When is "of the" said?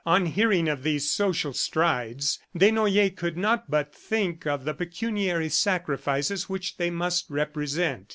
4.47-4.73